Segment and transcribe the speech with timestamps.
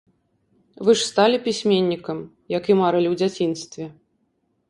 [0.87, 2.17] Вы ж сталі пісьменнікам,
[2.57, 3.85] як і марылі ў дзяцінстве.